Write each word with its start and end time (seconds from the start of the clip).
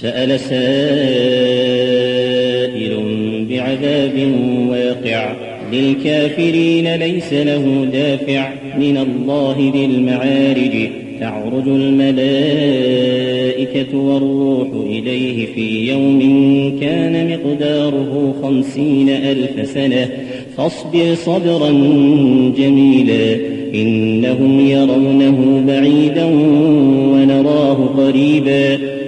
سأل 0.00 0.40
سائل 0.40 0.54
بعذاب 3.50 4.32
واقع. 4.68 5.36
للكافرين 5.72 6.94
ليس 6.94 7.32
له 7.32 7.88
دافع. 7.92 8.52
من 8.78 8.96
الله 8.96 9.72
ذي 9.74 9.84
المعارج. 9.84 10.88
تعرج 11.20 11.68
الملائكة 11.68 12.18
والروح 13.98 14.68
إليه 14.86 15.46
في 15.46 15.88
يوم 15.88 16.20
كان 16.80 17.30
مقداره 17.30 18.34
خمسين 18.42 19.08
ألف 19.08 19.70
سنة. 19.70 20.08
فاصبر 20.56 21.14
صبرا 21.14 21.70
جميلا. 22.58 23.36
إنهم 23.74 24.60
يرونه 24.60 25.64
بعيدا 25.68 26.24
ونراه 27.14 27.74
قريبا. 27.96 28.78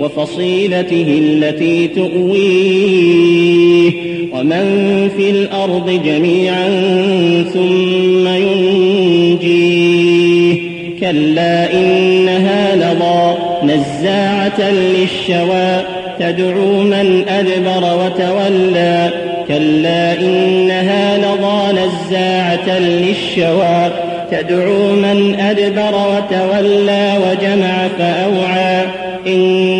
وفصيلته 0.00 1.20
التي 1.22 1.88
تؤويه 1.88 3.30
ومن 4.34 5.08
في 5.16 5.30
الأرض 5.30 6.00
جميعا 6.04 6.68
ثم 7.54 8.28
ينجيه. 8.28 9.90
كلا 11.00 11.72
إنها 11.72 12.76
لضى 12.76 13.36
نزاعة 13.74 14.70
للشوى. 14.70 15.84
تدعو 16.18 16.82
من 16.82 17.24
أدبر 17.28 18.04
وتولى. 18.04 19.10
كلا 19.48 20.20
إنها 20.20 21.18
لضى 21.18 21.72
نزاعة 21.72 22.78
للشوى. 22.78 23.90
تدعو 24.30 24.92
من 24.92 25.36
أدبر 25.40 25.94
وتولى. 25.94 27.18
وجمع 27.26 27.88
فأوعى. 27.98 28.84
إن 29.26 29.79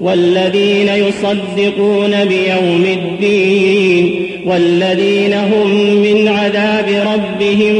والذين 0.00 0.88
يصدقون 0.88 2.24
بيوم 2.24 2.86
الدين 2.98 4.26
والذين 4.46 5.32
هم 5.32 5.70
من 6.02 6.28
عذاب 6.28 6.86
ربهم 7.14 7.74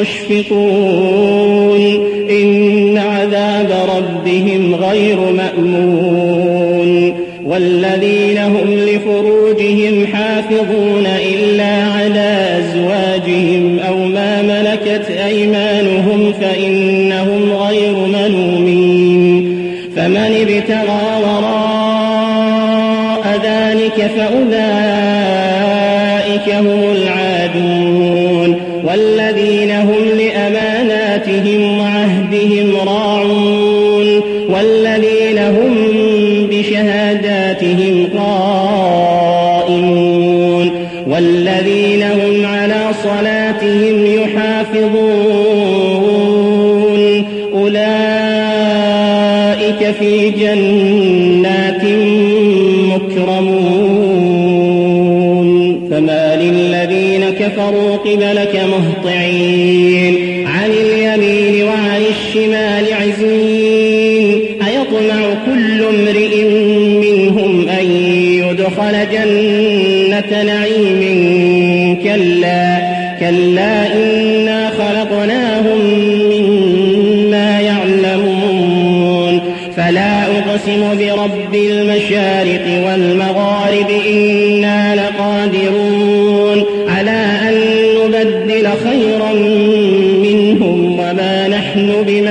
مشفقون 0.00 1.80
إن 2.30 2.98
عذاب 2.98 3.88
ربهم 3.96 4.74
غير 4.74 5.20
مأمون 5.20 7.26
والذين 7.46 8.38
هم 8.38 8.70
لفروجهم 8.70 10.06
حافظون 10.06 11.06
إلا 11.06 11.84
على 11.84 12.58
أزواجهم 12.58 13.78
أو 13.78 13.96
ما 13.96 14.42
ملكت 14.42 15.10
أيمانهم 15.26 16.32
فإنهم 16.40 17.52
هم 26.48 26.82
العادون 26.96 28.60
والذين 28.84 29.70
هم 29.70 30.04
لأماناتهم 30.18 31.78
وعهدهم 31.78 32.76
راعون 32.86 34.22
والذين 34.48 35.38
هم 35.38 35.74
بشهاداتهم 36.50 38.08
قائمون 38.18 39.26
والذين 41.06 42.02
هم 42.02 42.46
على 42.46 42.82
صلاتهم 43.02 44.06
يحافظون 44.06 45.46
أولئك 47.54 47.96
في 50.00 50.30
جنات 50.30 51.82
للذين 56.34 57.30
كفروا 57.30 57.96
قبلك 57.96 58.60
مهطعين. 58.70 60.46
عن 60.46 60.70
اليمين 60.70 61.64
وعن 61.64 62.02
الشمال 62.10 62.84
عزين. 62.92 64.40
أيطمع 64.66 65.34
كل 65.46 65.82
امرئ 65.82 66.42
منهم 67.00 67.68
أن 67.68 67.86
يدخل 68.20 68.92
جنة 69.12 70.42
نعيم 70.42 71.00
كلا. 72.04 72.78
كلا 73.20 73.94
إنا 73.94 74.70
خلقناهم 74.70 75.78
مما 76.30 77.60
يعلمون. 77.60 79.40
فلا 79.76 80.22
أقسم 80.22 80.98
برب 80.98 81.54
المشارق 81.54 82.84
والمغارب 82.86 83.90
إنا 84.10 84.94
لقادرون. 84.94 86.15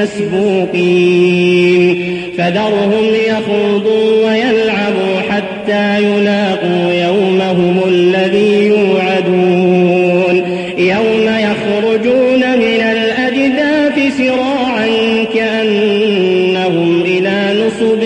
نحن 0.05 0.29
بمسبوقين 0.65 2.05
فذرهم 2.37 3.05
يخوضوا 3.27 4.25
ويلعبوا 4.25 5.19
حتى 5.29 6.03
يلاقوا 6.03 6.93
يومهم 6.93 7.81
الذي 7.87 8.65
يوعدون. 8.65 10.35
يوم 10.77 11.27
يخرجون 11.27 12.41
من 12.57 12.81
الأجداث 12.81 14.17
سراعا 14.17 14.87
كأنهم 15.33 17.01
إلى 17.05 17.37
نصب 17.61 18.03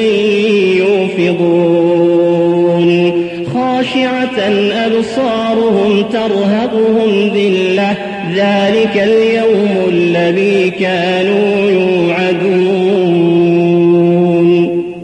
يوفضون. 1.27 2.09
خاشعة 3.53 4.39
أبصارهم 4.85 5.91
ترهقهم 6.13 7.09
ذلة. 7.35 7.95
ذلك 8.35 8.95
اليوم 8.95 9.68
الذي 10.29 10.69
كانوا 10.69 11.71
يوعدون 11.71 11.98